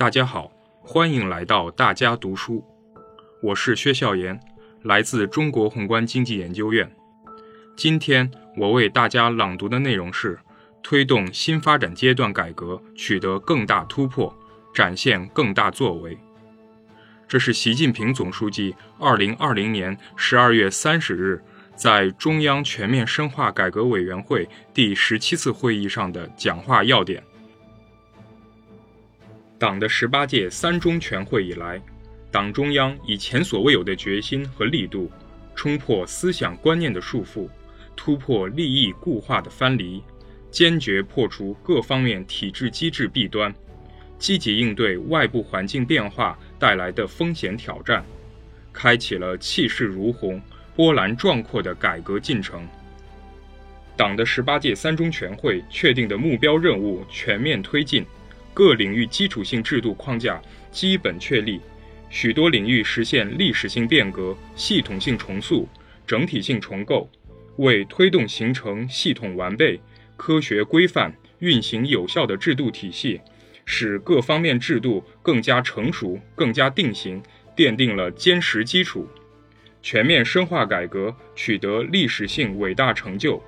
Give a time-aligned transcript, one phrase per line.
[0.00, 0.50] 大家好，
[0.80, 2.64] 欢迎来到大家读书，
[3.42, 4.40] 我是薛笑言，
[4.80, 6.90] 来自中国宏观经济研究院。
[7.76, 10.38] 今天我为大家朗读的内容是：
[10.82, 14.34] 推动新发展阶段改革取得更大突破，
[14.72, 16.16] 展现更大作为。
[17.28, 21.44] 这是习近平总书记二零二零年十二月三十日
[21.76, 27.22] 在中央全面深化改革委员会第十七次会议上的讲话要点。
[29.60, 31.78] 党的十八届三中全会以来，
[32.30, 35.12] 党中央以前所未有的决心和力度，
[35.54, 37.46] 冲破思想观念的束缚，
[37.94, 40.02] 突破利益固化的藩篱，
[40.50, 43.54] 坚决破除各方面体制机制弊端。
[44.18, 48.02] 积极应对外部环境变化带来的风险挑战，
[48.72, 50.40] 开启了气势如虹、
[50.74, 52.66] 波澜壮阔的改革进程。
[53.94, 58.06] 党的十八届三中全会确定的目标任务全面推进，
[58.52, 61.60] 各领域基础性制度框架基本确立，
[62.08, 65.68] 许多领域实现历史性变革、系统性重塑、
[66.06, 67.08] 整体性重构，
[67.56, 69.80] 为推动形成系统完备、
[70.16, 73.20] 科学规范、运行有效的制度体系。
[73.66, 77.22] 使各方面制度更加成熟、更加定型，
[77.54, 79.06] 奠定了坚实基础。
[79.80, 83.40] 全面深化改革取得历史性伟大成就，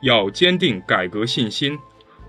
[0.00, 1.78] 要坚定改革信心，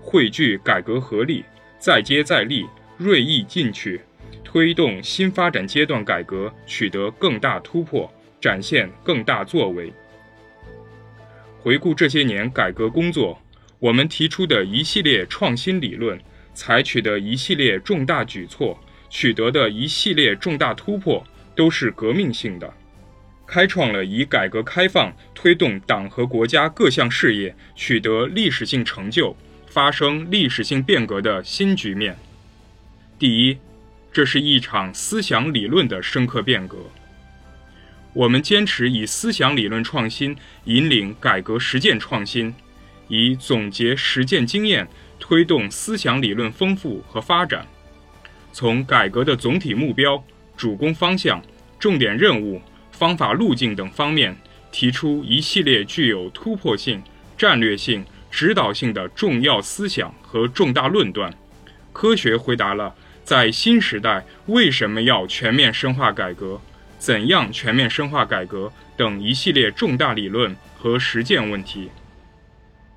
[0.02, 1.42] 汇聚改革合力，
[1.78, 4.00] 再接再厉，锐意进取，
[4.44, 9.92] 推动新发展阶段改革取得更大突破，展现更大作为。
[11.60, 13.40] 回顾这些年改革工作，
[13.78, 16.18] 我们提出的一系列创新理论。
[16.54, 18.76] 采取的一系列重大举措，
[19.08, 22.68] 取得的一系列重大突破，都是革命性的，
[23.46, 29.36] 开创了以改革开放推动党和国家各项事业取得历史性成就、
[29.78, 32.18] 发生历史性变革的新局面。
[33.16, 33.56] 第一，
[34.12, 36.78] 这是一场思想理论的深刻变革。
[38.12, 42.52] 我们坚持以思想理论创新引领改革实践创新，
[43.06, 44.88] 以总结实践经验。
[45.20, 47.64] 推动思想理论丰富和发展，
[48.52, 50.20] 从改革的总体目标、
[50.56, 51.40] 主攻方向、
[51.78, 54.36] 重点任务、方法路径等方面，
[54.72, 57.00] 提出一系列具有突破性、
[57.36, 61.32] 战略性、指导性的重要思想和重大论断，
[61.92, 62.94] 科学回答了
[63.24, 66.60] 在新时代为什么要全面深化改革、
[66.98, 71.90] 怎样全面深化改革等一系列重大理论和实践问题。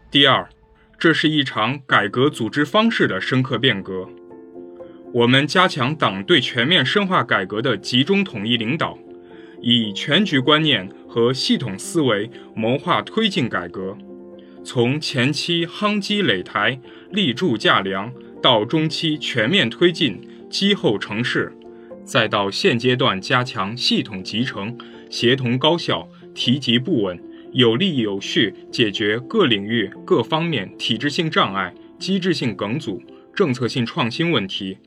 [0.09, 0.47] 第二。
[1.01, 4.07] 这是一场改革组织方式的深刻变革。
[5.11, 8.95] 我们加强党对全面深化改革的集中统一领导，
[9.63, 13.97] 以全局观念和系统思维谋划推进改革。
[14.63, 16.79] 从前期夯基垒台、
[17.11, 18.11] 立柱架梁，
[18.41, 21.51] 到中期全面推进、积厚成事，
[22.03, 24.77] 再到现阶段加强系统集成、
[25.09, 27.19] 协同高效、提级不稳。
[27.53, 33.01] 有力有序解决各领域各方面体制性障碍、机制性梗阻、
[33.35, 34.77] 政策性创新问题，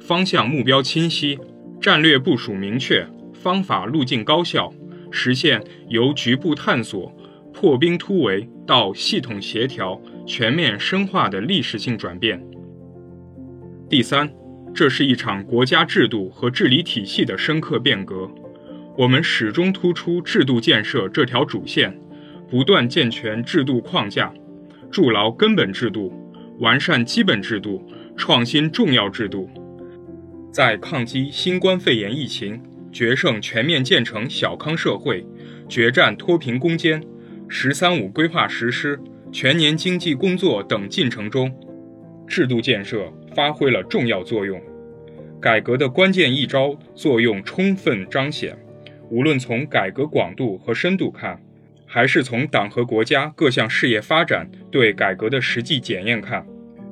[0.00, 1.38] 方向目标清晰，
[1.78, 4.72] 战略部署明确，方法路径高效，
[5.10, 7.14] 实现由局部探索、
[7.52, 12.44] 破冰突围到系统协调、全面深化的历史性转变。
[13.88, 14.28] 第三，
[14.74, 18.28] 这是一场国家制度和治理体系的深刻变革。
[18.98, 21.96] 我们始终突出制度建设这条主线，
[22.50, 24.32] 不断健全制度框架，
[24.90, 26.12] 筑牢根本制度，
[26.58, 29.48] 完善基本制度，创新重要制度。
[30.50, 32.60] 在抗击新冠肺炎疫情、
[32.90, 35.24] 决胜全面建成小康社会、
[35.68, 37.02] 决战脱贫攻坚、
[37.48, 38.98] “十三五”规划实施、
[39.32, 41.54] 全年经济工作等进程中，
[42.26, 44.60] 制度建设发挥了重要作用，
[45.40, 48.56] 改革的关键一招作用充分彰显。
[49.08, 51.40] 无论从改革广度和深度看，
[51.86, 56.44] 还是从党和国家各项事业发展对改革的实际检验看，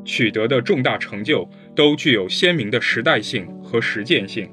[0.04, 4.48] 取得的重大成就都具有鲜明的时代性和实践性。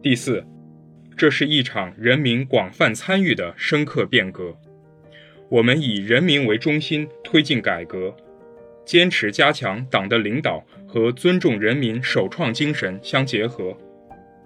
[0.00, 0.44] 第四，
[1.16, 4.56] 这是一场人民广泛参与的深刻变革。
[5.48, 8.14] 我们以人民为中心推进改革，
[8.84, 13.76] 坚持加强党的领导和尊重人民首创精神相结合。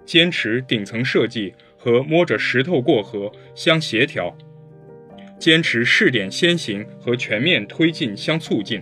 [0.05, 4.35] 坚持顶层设计和摸着石头过河相协调，
[5.39, 8.81] 坚持试点先行和全面推进相促进，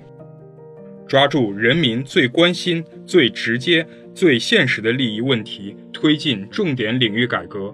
[1.07, 3.85] 抓住人民最关心、最直接、
[4.15, 7.73] 最现实的利益问题，推进重点领域改革，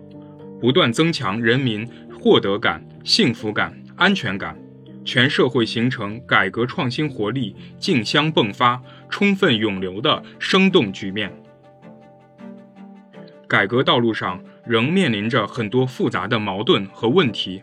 [0.62, 1.86] 不断增强人民
[2.18, 4.58] 获得感、幸福感、安全感，
[5.04, 11.34] 全社会形成改革创新活力竞相迸发、充分涌流的生动局面。
[13.46, 17.62] 改革道路上仍面临着很多复杂的矛盾和问题，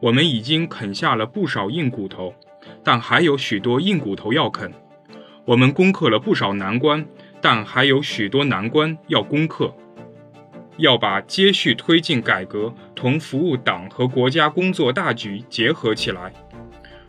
[0.00, 2.32] 我们已经啃下了不少硬骨头，
[2.84, 4.72] 但还有许多硬骨头要啃。
[5.44, 7.04] 我们攻克了不少难关，
[7.40, 9.74] 但还有许多难关要攻克。
[10.76, 16.32] 要把接续推进改革同服务党和国家工作大局结合起来。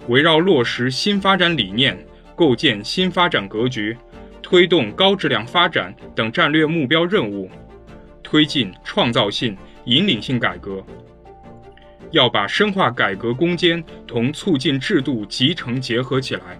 [0.07, 1.97] 围绕落实新发展理念、
[2.35, 3.97] 构建新发展格局、
[4.41, 7.49] 推动高质量发展等战略目标任务，
[8.23, 10.83] 推进创造性、引领性改革。
[12.11, 16.57] 要把深化改革攻坚同促进制度集成结合起来，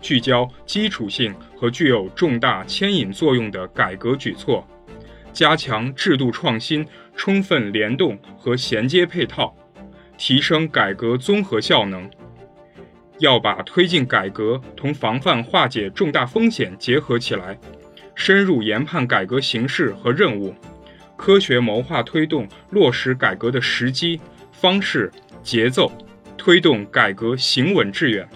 [0.00, 4.66] 聚焦基础性和具有重大牵引作用的改革举措，
[5.32, 6.86] 加强制度创新
[7.16, 9.54] 充分联动和衔接配套，
[10.18, 12.10] 提升改革综合效能。
[13.18, 17.58] 要把推进改革同防范化解重大风险结合起来，
[18.14, 20.54] 深入研判改革形势和任务，
[21.16, 24.20] 科学谋划推动落实改革的时机、
[24.50, 25.10] 方式、
[25.42, 25.90] 节奏，
[26.36, 28.28] 推动改革行稳致远。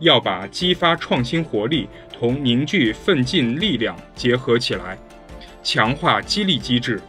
[0.00, 4.98] 要把激发创新活力同凝聚奋进力量结合起来，
[5.62, 7.00] 强化激励机制，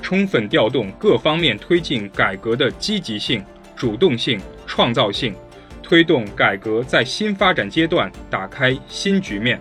[0.00, 3.44] 充分调动各方面推进改革的积极性、
[3.76, 5.34] 主动性、创造性。
[5.82, 9.60] 推动改革在新发展阶段打开新局面。